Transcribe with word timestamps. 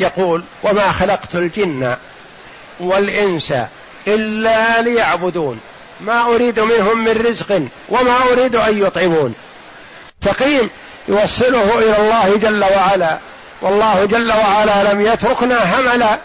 يقول 0.00 0.42
وما 0.62 0.92
خلقت 0.92 1.34
الجن 1.34 1.96
والإنس 2.80 3.54
إلا 4.06 4.82
ليعبدون. 4.82 5.60
ما 6.00 6.22
أريد 6.22 6.60
منهم 6.60 7.04
من 7.04 7.26
رزق 7.28 7.62
وما 7.88 8.16
أريد 8.32 8.56
أن 8.56 8.82
يطعمون. 8.82 9.34
تقيم 10.20 10.70
يوصله 11.08 11.78
إلى 11.78 11.96
الله 11.98 12.36
جل 12.36 12.64
وعلا. 12.64 13.18
والله 13.62 14.04
جل 14.04 14.32
وعلا 14.32 14.92
لم 14.92 15.00
يتركنا 15.00 15.80
هملا 15.80 16.18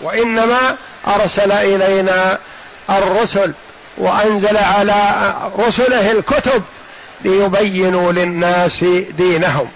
وإنما 0.00 0.76
أرسل 1.06 1.52
إلينا 1.52 2.38
الرسل 2.90 3.52
وأنزل 3.98 4.56
على 4.56 5.34
رسله 5.58 6.10
الكتب 6.10 6.62
ليبينوا 7.24 8.12
للناس 8.12 8.84
دينهم 9.10 9.68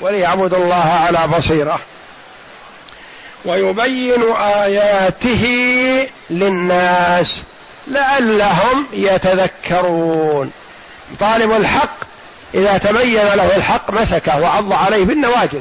وليعبدوا 0.00 0.58
الله 0.58 1.00
على 1.06 1.36
بصيرة. 1.36 1.80
ويبين 3.48 4.36
آياته 4.36 5.44
للناس 6.30 7.42
لعلهم 7.86 8.86
يتذكرون. 8.92 10.52
طالب 11.20 11.52
الحق 11.52 11.96
إذا 12.54 12.78
تبين 12.78 13.24
له 13.34 13.56
الحق 13.56 13.90
مسكه 13.90 14.40
وعض 14.40 14.72
عليه 14.72 15.04
بالنواجذ. 15.04 15.60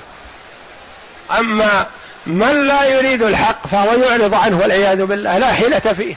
أما 1.40 1.86
من 2.26 2.68
لا 2.68 2.86
يريد 2.86 3.22
الحق 3.22 3.68
فهو 3.68 3.94
يعرض 3.94 4.34
عنه 4.34 4.60
والعياذ 4.60 5.06
بالله 5.06 5.38
لا 5.38 5.54
حيلة 5.54 5.80
فيه. 5.80 6.16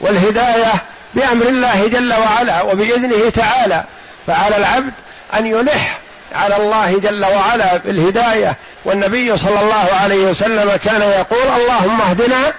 والهداية 0.00 0.72
بأمر 1.14 1.46
الله 1.46 1.86
جل 1.86 2.12
وعلا 2.12 2.62
وبإذنه 2.62 3.30
تعالى 3.30 3.84
فعلى 4.26 4.56
العبد 4.56 4.92
أن 5.34 5.46
يلح 5.46 5.98
على 6.32 6.56
الله 6.56 6.98
جل 6.98 7.24
وعلا 7.24 7.76
بالهدايه 7.76 8.56
والنبي 8.84 9.36
صلى 9.36 9.60
الله 9.60 9.88
عليه 10.02 10.24
وسلم 10.24 10.76
كان 10.84 11.02
يقول 11.02 11.60
اللهم 11.60 12.00
اهدنا 12.00 12.54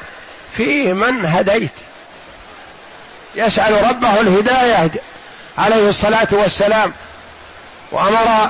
في 0.57 0.93
من 0.93 1.25
هديت. 1.25 1.71
يسأل 3.35 3.89
ربه 3.89 4.21
الهداية 4.21 4.91
عليه 5.57 5.89
الصلاة 5.89 6.27
والسلام. 6.31 6.93
وأمر 7.91 8.49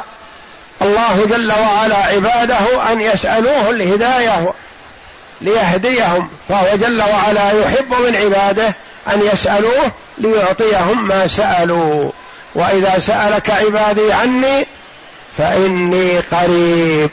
الله 0.81 1.25
جل 1.29 1.51
وعلا 1.51 1.97
عباده 1.97 2.91
أن 2.91 3.01
يسألوه 3.01 3.69
الهداية 3.69 4.53
ليهديهم. 5.41 6.29
فهو 6.49 6.77
جل 6.77 7.01
وعلا 7.01 7.51
يحب 7.51 7.93
من 7.93 8.15
عباده 8.15 8.75
أن 9.13 9.21
يسألوه 9.33 9.91
ليعطيهم 10.17 11.07
ما 11.07 11.27
سألوا. 11.27 12.11
وإذا 12.55 12.99
سألك 12.99 13.49
عبادي 13.49 14.13
عني 14.13 14.67
فإني 15.37 16.19
قريب. 16.19 17.09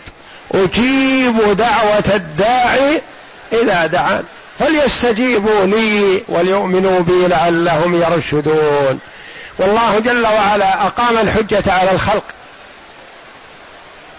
أجيب 0.54 1.56
دعوة 1.56 2.04
الداعي 2.14 3.02
إذا 3.52 3.86
دعان. 3.86 4.24
فليستجيبوا 4.58 5.64
لي 5.64 6.22
وليؤمنوا 6.28 7.00
بي 7.00 7.26
لعلهم 7.26 8.02
يرشدون. 8.02 9.00
والله 9.58 9.98
جل 9.98 10.26
وعلا 10.26 10.86
أقام 10.86 11.18
الحجة 11.18 11.72
على 11.72 11.90
الخلق. 11.90 12.24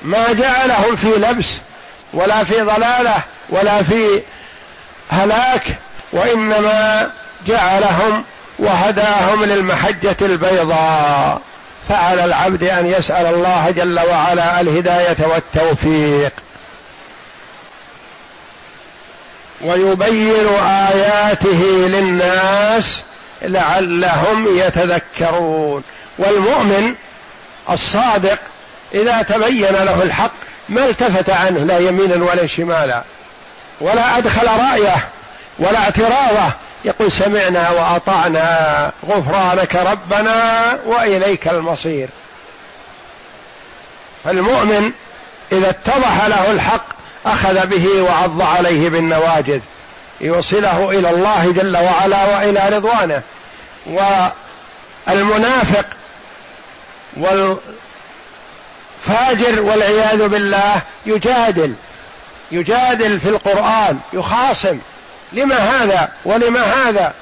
ما 0.01 0.33
جعلهم 0.33 0.95
في 0.95 1.07
لبس 1.07 1.47
ولا 2.13 2.43
في 2.43 2.61
ضلالة 2.61 3.15
ولا 3.49 3.83
في 3.83 4.21
هلاك 5.09 5.63
وإنما 6.13 7.11
جعلهم 7.47 8.23
وهداهم 8.59 9.45
للمحجة 9.45 10.17
البيضاء. 10.21 11.41
فعلى 11.89 12.25
العبد 12.25 12.63
أن 12.63 12.85
يسأل 12.85 13.25
الله 13.25 13.71
جل 13.71 13.99
وعلا 13.99 14.61
الهداية 14.61 15.17
والتوفيق. 15.19 16.31
ويبين 19.61 20.47
آياته 20.65 21.63
للناس 21.87 23.03
لعلهم 23.41 24.59
يتذكرون. 24.59 25.83
والمؤمن 26.19 26.95
الصادق 27.69 28.39
إذا 28.93 29.21
تبين 29.21 29.71
له 29.71 30.03
الحق 30.03 30.31
ما 30.69 30.85
التفت 30.85 31.29
عنه 31.29 31.59
لا 31.59 31.77
يمينا 31.77 32.25
ولا 32.25 32.47
شمالا 32.47 33.03
ولا 33.81 34.17
أدخل 34.17 34.47
رأيه 34.47 35.07
ولا 35.59 35.79
اعتراضه 35.79 36.53
يقول 36.85 37.11
سمعنا 37.11 37.69
وأطعنا 37.69 38.91
غفرانك 39.07 39.75
ربنا 39.75 40.77
وإليك 40.85 41.47
المصير. 41.47 42.09
فالمؤمن 44.23 44.91
إذا 45.51 45.69
اتضح 45.69 46.25
له 46.25 46.51
الحق 46.51 46.85
أخذ 47.25 47.65
به 47.65 48.01
وعض 48.01 48.41
عليه 48.41 48.89
بالنواجذ 48.89 49.59
يوصله 50.21 50.89
إلى 50.89 51.09
الله 51.09 51.51
جل 51.51 51.77
وعلا 51.77 52.25
وإلى 52.25 52.69
رضوانه. 52.77 53.21
والمنافق 55.07 55.85
والفاجر 57.17 57.61
والعياذ 59.61 60.27
بالله 60.27 60.81
يجادل 61.05 61.73
يجادل 62.51 63.19
في 63.19 63.29
القرآن 63.29 63.99
يخاصم. 64.13 64.79
لما 65.33 65.55
هذا 65.55 66.09
ولما 66.25 66.61
هذا؟ 66.61 67.13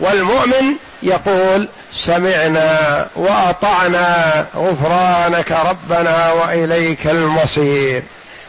والمؤمن 0.00 0.74
يقول 1.02 1.68
سمعنا 1.94 3.06
وأطعنا 3.16 4.46
غفرانك 4.56 5.52
ربنا 5.52 6.32
وإليك 6.32 7.06
المصير. 7.06 8.02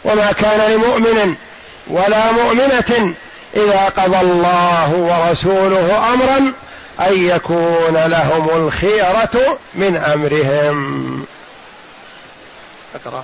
وما 0.03 0.31
كان 0.31 0.71
لمؤمن 0.71 1.35
ولا 1.87 2.31
مؤمنة 2.31 3.13
إذا 3.55 3.85
قضى 3.97 4.19
الله 4.21 4.93
ورسوله 4.93 6.13
أمرا 6.13 6.37
أن 6.99 7.27
يكون 7.27 7.93
لهم 7.93 8.49
الخيرة 8.49 9.57
من 9.75 9.95
أمرهم. 9.95 11.25
أقرأ. 12.95 13.23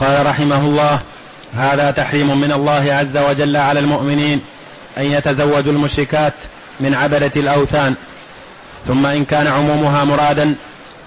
قال 0.00 0.26
رحمه 0.26 0.60
الله 0.60 0.98
هذا 1.54 1.90
تحريم 1.90 2.40
من 2.40 2.52
الله 2.52 2.92
عز 2.92 3.16
وجل 3.16 3.56
على 3.56 3.80
المؤمنين 3.80 4.40
أن 4.98 5.04
يتزوجوا 5.04 5.72
المشركات 5.72 6.34
من 6.80 6.94
عبدة 6.94 7.32
الأوثان. 7.36 7.94
ثم 8.86 9.06
إن 9.06 9.24
كان 9.24 9.46
عمومها 9.46 10.04
مرادا 10.04 10.54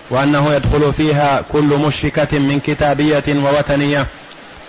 وأنه 0.09 0.53
يدخل 0.53 0.93
فيها 0.93 1.43
كل 1.51 1.63
مشركة 1.63 2.39
من 2.39 2.59
كتابية 2.59 3.23
ووثنية 3.27 4.07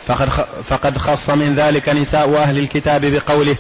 فقد 0.07 0.29
فقد 0.69 0.99
خص 0.99 1.31
من 1.31 1.55
ذلك 1.55 1.89
نساء 1.89 2.37
أهل 2.37 2.59
الكتاب 2.59 3.05
بقوله 3.05 3.57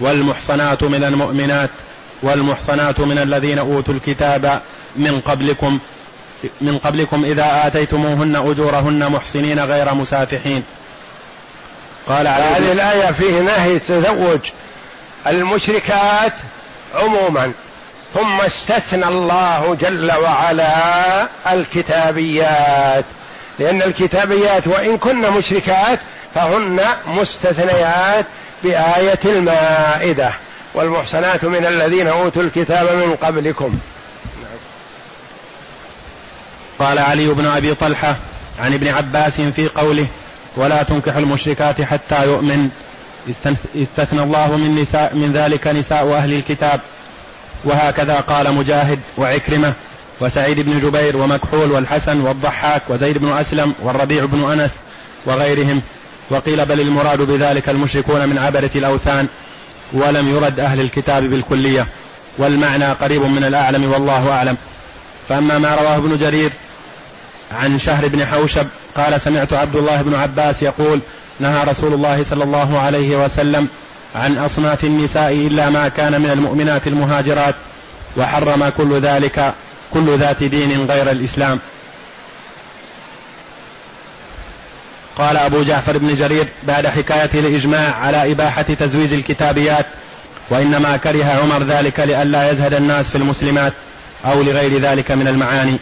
والمحصنات 0.00 0.82
من 0.82 1.04
المؤمنات 1.04 1.70
والمحصنات 2.22 3.00
من 3.00 3.18
الذين 3.18 3.58
أوتوا 3.58 3.94
الكتاب 3.94 4.60
من 4.96 5.20
قبلكم 5.20 5.78
من 6.60 6.78
قبلكم 6.78 7.24
إذا 7.24 7.66
آتيتموهن 7.66 8.36
أجورهن 8.36 9.12
محصنين 9.12 9.60
غير 9.60 9.94
مسافحين. 9.94 10.62
قال 12.08 12.26
هذه 12.26 12.72
الآية 12.72 13.12
فيه 13.12 13.40
نهي 13.40 13.78
تزوج 13.78 14.40
المشركات 15.26 16.32
عموما. 16.94 17.52
ثم 18.14 18.40
استثنى 18.40 19.08
الله 19.08 19.76
جل 19.80 20.12
وعلا 20.12 21.28
الكتابيات. 21.52 23.04
لأن 23.58 23.82
الكتابيات 23.82 24.66
وإن 24.66 24.98
كن 24.98 25.20
مشركات 25.20 25.98
فهن 26.34 26.80
مستثنيات 27.06 28.26
بآية 28.64 29.20
المائدة. 29.24 30.32
والمحسنات 30.74 31.44
من 31.44 31.66
الذين 31.66 32.06
أوتوا 32.06 32.42
الكتاب 32.42 32.84
من 32.84 33.16
قبلكم. 33.22 33.78
قال 36.82 36.98
علي 36.98 37.28
بن 37.28 37.46
أبي 37.46 37.74
طلحة 37.74 38.16
عن 38.58 38.74
ابن 38.74 38.88
عباس 38.88 39.40
في 39.40 39.68
قوله 39.68 40.06
ولا 40.56 40.82
تنكح 40.82 41.16
المشركات 41.16 41.82
حتى 41.82 42.24
يؤمن. 42.24 42.68
استثنى 43.76 44.22
الله 44.22 44.56
من 44.56 44.82
نساء 44.82 45.14
من 45.14 45.32
ذلك 45.32 45.66
نساء 45.66 46.12
أهل 46.12 46.32
الكتاب. 46.32 46.80
وهكذا 47.64 48.14
قال 48.20 48.54
مجاهد 48.54 48.98
وعكرمة 49.18 49.72
وسعيد 50.20 50.60
بن 50.60 50.80
جبير 50.80 51.16
ومكحول 51.16 51.72
والحسن 51.72 52.20
والضحاك 52.20 52.82
وزيد 52.88 53.18
بن 53.18 53.32
أسلم 53.32 53.74
والربيع 53.82 54.24
بن 54.24 54.52
أنس 54.52 54.72
وغيرهم. 55.26 55.82
وقيل 56.30 56.66
بل 56.66 56.80
المراد 56.80 57.20
بذلك 57.20 57.68
المشركون 57.68 58.28
من 58.28 58.38
عبدة 58.38 58.70
الأوثان. 58.74 59.26
ولم 59.92 60.36
يرد 60.36 60.60
أهل 60.60 60.80
الكتاب 60.80 61.22
بالكلية. 61.30 61.86
والمعنى 62.38 62.84
قريب 62.84 63.22
من 63.22 63.44
الأعلم 63.44 63.92
والله 63.92 64.32
أعلم. 64.32 64.56
فأما 65.28 65.58
ما 65.58 65.74
رواه 65.74 65.96
ابن 65.96 66.18
جرير 66.18 66.50
عن 67.60 67.78
شهر 67.78 68.08
بن 68.08 68.26
حوشب 68.26 68.66
قال 68.96 69.20
سمعت 69.20 69.52
عبد 69.52 69.76
الله 69.76 70.02
بن 70.02 70.14
عباس 70.14 70.62
يقول 70.62 71.00
نهى 71.40 71.64
رسول 71.64 71.94
الله 71.94 72.24
صلى 72.24 72.44
الله 72.44 72.78
عليه 72.78 73.24
وسلم 73.24 73.68
عن 74.14 74.38
أصناف 74.38 74.84
النساء 74.84 75.32
إلا 75.32 75.70
ما 75.70 75.88
كان 75.88 76.20
من 76.20 76.30
المؤمنات 76.30 76.86
المهاجرات 76.86 77.54
وحرم 78.16 78.68
كل 78.68 79.00
ذلك 79.00 79.54
كل 79.94 80.18
ذات 80.18 80.44
دين 80.44 80.86
غير 80.90 81.10
الإسلام. 81.10 81.58
قال 85.16 85.36
أبو 85.36 85.62
جعفر 85.62 85.98
بن 85.98 86.14
جرير 86.14 86.48
بعد 86.62 86.86
حكاية 86.86 87.30
الإجماع 87.34 87.94
على 87.94 88.32
إباحة 88.32 88.62
تزويج 88.62 89.12
الكتابيات 89.12 89.86
وإنما 90.50 90.96
كره 90.96 91.24
عمر 91.24 91.62
ذلك 91.62 92.00
لئلا 92.00 92.50
يزهد 92.50 92.74
الناس 92.74 93.10
في 93.10 93.16
المسلمات 93.18 93.72
أو 94.24 94.42
لغير 94.42 94.80
ذلك 94.80 95.10
من 95.10 95.28
المعاني. 95.28 95.78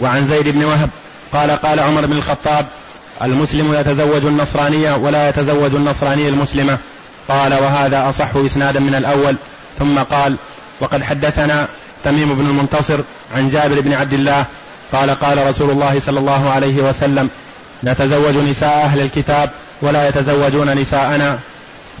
وعن 0.00 0.24
زيد 0.24 0.48
بن 0.48 0.64
وهب 0.64 0.90
قال 1.32 1.50
قال 1.50 1.80
عمر 1.80 2.06
بن 2.06 2.16
الخطاب 2.16 2.66
المسلم 3.22 3.74
يتزوج 3.74 4.26
النصرانية 4.26 4.96
ولا 4.96 5.28
يتزوج 5.28 5.74
النصرانية 5.74 6.28
المسلمة. 6.28 6.78
قال 7.28 7.54
وهذا 7.54 8.08
أصح 8.08 8.36
إسنادا 8.36 8.80
من 8.80 8.94
الأول. 8.94 9.36
ثم 9.78 9.98
قال 9.98 10.36
وقد 10.80 11.02
حدثنا 11.02 11.68
تميم 12.04 12.34
بن 12.34 12.46
المنتصر 12.46 13.00
عن 13.36 13.50
جابر 13.50 13.80
بن 13.80 13.92
عبد 13.92 14.12
الله 14.12 14.44
قال 14.92 15.10
قال 15.10 15.46
رسول 15.46 15.70
الله 15.70 16.00
صلى 16.00 16.18
الله 16.18 16.50
عليه 16.50 16.82
وسلم 16.82 17.28
نتزوج 17.84 18.36
نساء 18.36 18.84
أهل 18.84 19.00
الكتاب 19.00 19.50
ولا 19.82 20.08
يتزوجون 20.08 20.74
نساءنا. 20.74 21.38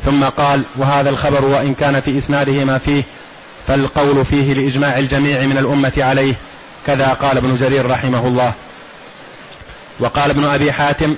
ثم 0.04 0.24
قال 0.24 0.62
وهذا 0.76 1.10
الخبر 1.10 1.44
وإن 1.44 1.74
كان 1.74 2.00
في 2.00 2.18
إسناده 2.18 2.64
ما 2.64 2.78
فيه 2.78 3.02
فالقول 3.66 4.24
فيه 4.24 4.54
لإجماع 4.54 4.98
الجميع 4.98 5.40
من 5.40 5.58
الأمة 5.58 5.92
عليه. 5.98 6.34
كذا 6.86 7.08
قال 7.08 7.36
ابن 7.36 7.56
جرير 7.56 7.90
رحمه 7.90 8.28
الله. 8.28 8.52
وقال 10.00 10.30
ابن 10.30 10.44
أبي 10.44 10.72
حاتم 10.72 11.16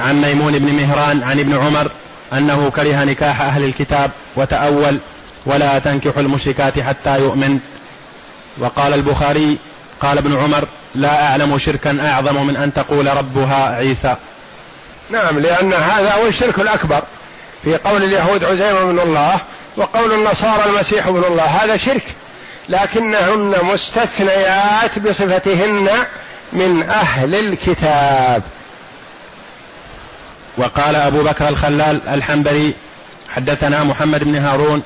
عن 0.00 0.20
ميمون 0.20 0.58
بن 0.58 0.72
مهران 0.72 1.22
عن 1.22 1.40
ابن 1.40 1.58
عمر 1.58 1.90
أنه 2.32 2.70
كره 2.76 3.04
نكاح 3.04 3.40
أهل 3.40 3.64
الكتاب 3.64 4.10
وتأول 4.36 4.98
ولا 5.46 5.78
تنكح 5.78 6.16
المشركات 6.16 6.80
حتى 6.80 7.18
يؤمن. 7.18 7.58
وقال 8.58 8.94
البخاري 8.94 9.58
قال 10.00 10.18
ابن 10.18 10.38
عمر 10.38 10.64
لا 10.94 11.26
أعلم 11.26 11.58
شركا 11.58 12.10
أعظم 12.12 12.46
من 12.46 12.56
أن 12.56 12.74
تقول 12.74 13.16
ربها 13.16 13.76
عيسى. 13.76 14.16
نعم 15.10 15.38
لأن 15.38 15.72
هذا 15.72 16.14
هو 16.14 16.26
الشرك 16.26 16.58
الأكبر 16.58 17.02
في 17.64 17.76
قول 17.76 18.04
اليهود 18.04 18.44
عزير 18.44 18.84
بن 18.84 19.00
الله 19.00 19.38
وقول 19.76 20.12
النصارى 20.12 20.64
المسيح 20.66 21.06
ابن 21.06 21.24
الله. 21.24 21.44
هذا 21.44 21.76
شرك. 21.76 22.14
لكنهن 22.70 23.54
مستثنيات 23.62 24.98
بصفتهن 24.98 25.88
من 26.52 26.82
أهل 26.90 27.34
الكتاب. 27.34 28.42
وقال 30.56 30.96
أبو 30.96 31.22
بكر 31.22 31.48
الخلال 31.48 32.08
الحنبلي 32.08 32.72
حدثنا 33.28 33.84
محمد 33.84 34.24
بن 34.24 34.36
هارون 34.36 34.82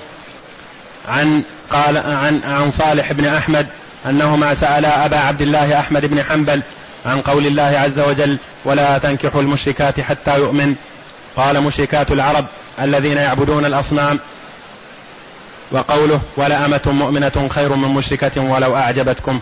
عن 1.08 1.42
قال 1.70 1.96
عن 1.96 2.40
عن 2.44 2.70
صالح 2.70 3.12
بن 3.12 3.26
أحمد 3.26 3.66
أنهما 4.06 4.54
سألا 4.54 5.06
أبا 5.06 5.16
عبد 5.16 5.42
الله 5.42 5.80
أحمد 5.80 6.06
بن 6.06 6.22
حنبل 6.22 6.62
عن 7.06 7.20
قول 7.20 7.46
الله 7.46 7.62
عز 7.62 7.98
وجل 7.98 8.38
ولا 8.64 8.98
تنكحوا 8.98 9.40
المشركات 9.40 10.00
حتى 10.00 10.38
يؤمن 10.38 10.74
قال 11.36 11.60
مشركات 11.60 12.12
العرب 12.12 12.46
الذين 12.82 13.16
يعبدون 13.16 13.64
الأصنام 13.64 14.18
وقوله 15.74 16.20
ولأمة 16.36 16.80
مؤمنة 16.86 17.48
خير 17.50 17.74
من 17.74 17.88
مشركة 17.88 18.40
ولو 18.42 18.76
أعجبتكم. 18.76 19.40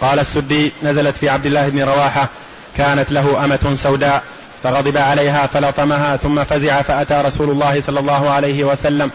قال 0.00 0.18
السدي 0.18 0.72
نزلت 0.82 1.16
في 1.16 1.28
عبد 1.28 1.46
الله 1.46 1.68
بن 1.68 1.82
رواحة 1.82 2.28
كانت 2.76 3.12
له 3.12 3.44
أمة 3.44 3.74
سوداء 3.74 4.22
فغضب 4.62 4.96
عليها 4.96 5.46
فلطمها 5.46 6.16
ثم 6.16 6.44
فزع 6.44 6.82
فأتى 6.82 7.22
رسول 7.26 7.50
الله 7.50 7.80
صلى 7.80 8.00
الله 8.00 8.30
عليه 8.30 8.64
وسلم. 8.64 9.10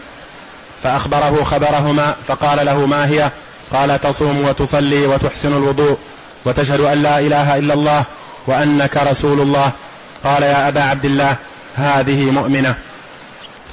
فأخبره 0.82 1.44
خبرهما 1.44 2.14
فقال 2.26 2.66
له 2.66 2.86
ما 2.86 3.06
هي؟ 3.06 3.30
قال 3.72 4.00
تصوم 4.00 4.44
وتصلي 4.44 5.06
وتحسن 5.06 5.52
الوضوء 5.56 5.98
وتشهد 6.44 6.80
أن 6.80 7.02
لا 7.02 7.18
إله 7.18 7.58
إلا 7.58 7.74
الله 7.74 8.04
وأنك 8.46 8.96
رسول 8.96 9.40
الله. 9.40 9.70
قال 10.24 10.42
يا 10.42 10.68
أبا 10.68 10.82
عبد 10.82 11.04
الله 11.04 11.36
هذه 11.76 12.30
مؤمنة. 12.30 12.74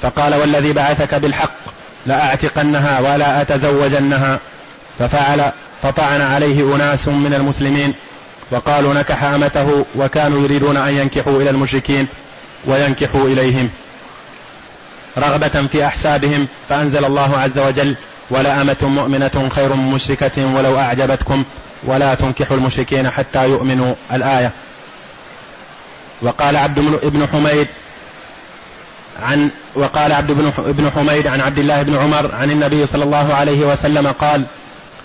فقال 0.02 0.34
والذي 0.34 0.72
بعثك 0.72 1.14
بالحق 1.14 1.59
لأعتقنها 2.06 3.00
ولا 3.00 3.42
أتزوجنها. 3.42 4.38
ففعل 4.98 5.52
فطعن 5.82 6.20
عليه 6.20 6.76
أناس 6.76 7.08
من 7.08 7.34
المسلمين 7.34 7.94
وقالوا 8.50 8.94
نكح 8.94 9.24
أمته 9.24 9.84
وكانوا 9.96 10.42
يريدون 10.42 10.76
أن 10.76 10.96
ينكحوا 10.96 11.42
إلى 11.42 11.50
المشركين 11.50 12.06
وينكحوا 12.66 13.26
إليهم. 13.28 13.70
رغبة 15.18 15.66
في 15.72 15.86
أحسابهم 15.86 16.46
فأنزل 16.68 17.04
الله 17.04 17.38
عز 17.38 17.58
وجل 17.58 17.96
ولأمة 18.30 18.76
مؤمنة 18.82 19.48
خير 19.54 19.74
من 19.74 19.90
مشركة 19.90 20.56
ولو 20.56 20.78
أعجبتكم 20.78 21.44
ولا 21.84 22.14
تنكحوا 22.14 22.56
المشركين 22.56 23.10
حتى 23.10 23.48
يؤمنوا. 23.48 23.94
الآية. 24.12 24.52
وقال 26.22 26.56
عبد 26.56 26.78
بن 27.02 27.26
حميد 27.32 27.68
عن 29.22 29.50
وقال 29.74 30.12
عبد 30.12 30.52
بن 30.58 30.90
حميد 30.94 31.26
عن 31.26 31.40
عبد 31.40 31.58
الله 31.58 31.82
بن 31.82 31.96
عمر 31.96 32.34
عن 32.34 32.50
النبي 32.50 32.86
صلى 32.86 33.04
الله 33.04 33.34
عليه 33.34 33.66
وسلم 33.66 34.06
قال 34.06 34.44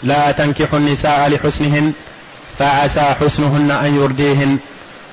لا 0.04 0.32
تنكحوا 0.32 0.80
النساء 0.80 1.30
لحسنهن 1.30 1.94
فعسى 2.60 3.16
حسنهن 3.22 3.72
أن 3.72 3.96
يرديهن 3.96 4.58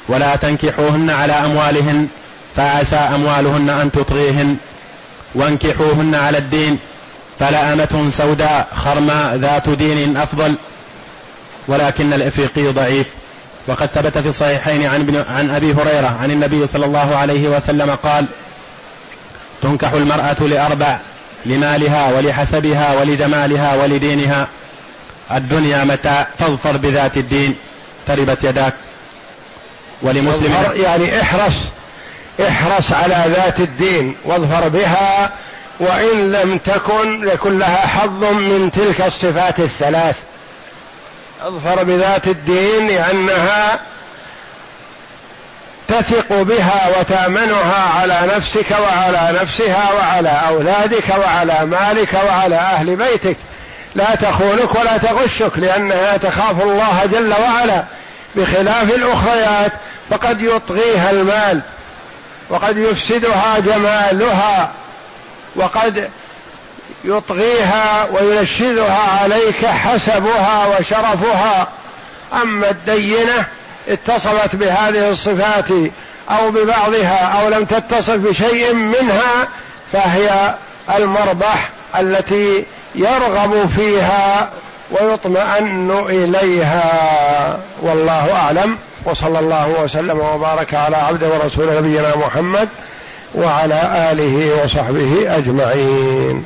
ولا 0.09 0.37
تنكحوهن 0.37 1.11
على 1.11 1.33
أموالهن 1.33 2.09
فعسى 2.57 2.97
أموالهن 2.97 3.71
أن 3.71 3.93
تطغيهن 3.93 4.57
وانكحوهن 5.35 6.15
على 6.15 6.39
الدين 6.39 6.79
فلأمة 7.39 8.07
سوداء 8.11 8.69
خرماء 8.75 9.37
ذات 9.37 9.69
دين 9.69 10.17
أفضل 10.17 10.55
ولكن 11.69 12.13
الإفريقي 12.13 12.73
ضعيف. 12.73 13.07
وقد 13.67 13.87
ثبت 13.87 14.19
في 14.19 14.29
الصحيحين 14.29 14.87
عن, 14.87 15.25
عن 15.29 15.51
أبي 15.51 15.73
هريرة 15.73 16.17
عن 16.23 16.31
النبي 16.31 16.67
صلى 16.67 16.87
الله 16.87 17.17
عليه 17.17 17.49
وسلم 17.49 17.91
قال 17.91 18.27
تنكح 19.63 19.93
المرأة 19.93 20.37
لأربع 20.41 20.99
لمالها 21.47 22.13
ولحسبها 22.13 23.01
ولجمالها 23.01 23.75
ولدينها. 23.75 24.47
الدنيا 25.31 25.85
متاع 25.85 26.27
فاظفر 26.39 26.77
بذات 26.77 27.17
الدين 27.17 27.55
تربت 28.07 28.39
يداك. 28.45 28.75
ولمسلم 30.03 30.55
يعني 30.75 31.23
احرص 31.23 31.55
احرص 32.49 32.93
على 32.93 33.25
ذات 33.29 33.61
الدين 33.61 34.17
واظفر 34.25 34.69
بها 34.69 35.33
وإن 35.81 36.33
لم 36.33 36.59
تكن 36.59 37.29
يكن 37.29 37.59
لها 37.59 37.87
حظ 37.87 38.25
من 38.25 38.71
تلك 38.71 39.07
الصفات 39.07 39.61
الثلاث. 39.61 40.17
اظفر 41.41 41.85
بذات 41.85 42.27
الدين 42.29 42.87
لأنها 42.87 43.81
تثق 45.89 46.43
بها 46.43 46.99
وتأمنها 46.99 48.01
على 48.01 48.21
نفسك 48.37 48.67
وعلى 48.71 49.39
نفسها 49.43 49.93
وعلى 49.93 50.41
أولادك 50.49 51.05
وعلى 51.19 51.67
مالك 51.67 52.15
وعلى 52.29 52.57
أهل 52.57 52.97
بيتك. 52.97 53.37
لا 53.95 54.15
تخونك 54.15 54.75
ولا 54.75 54.97
تغشك 54.97 55.53
لأنها 55.57 56.17
تخاف 56.17 56.63
الله 56.63 57.01
جل 57.13 57.33
وعلا 57.33 57.85
بخلاف 58.37 58.95
الأخريات. 58.95 59.73
فقد 60.11 60.41
يطغيها 60.41 61.11
المال 61.11 61.63
وقد 62.51 62.77
يفسدها 62.77 63.59
جمالها 63.59 64.71
وقد 65.57 66.11
يطغيها 67.05 68.07
وينشدها 68.13 69.21
عليك 69.23 69.67
حسبها 69.67 70.67
وشرفها. 70.67 71.69
أما 72.43 72.71
الدينة 72.71 73.47
اتصفت 73.89 74.57
بهذه 74.57 75.11
الصفات 75.11 75.71
أو 76.31 76.51
ببعضها 76.51 77.41
أو 77.43 77.49
لم 77.49 77.65
تتصف 77.65 78.17
بشيء 78.17 78.75
منها 78.75 79.49
فهي 79.93 80.55
المربح 80.99 81.71
التي 81.99 82.65
يرغب 82.95 83.71
فيها 83.77 84.51
ويطمئن 84.91 85.91
إليها. 86.09 87.59
والله 87.83 88.33
أعلم. 88.37 88.77
وصلى 89.05 89.39
الله 89.39 89.75
وسلم 89.83 90.21
وبارك 90.21 90.75
على 90.75 90.97
عبد 90.97 91.25
ورسول 91.25 91.77
نبينا 91.77 92.17
محمد 92.17 92.69
وعلى 93.35 94.11
آله 94.13 94.65
وصحبه 94.65 95.37
أجمعين. 95.37 96.45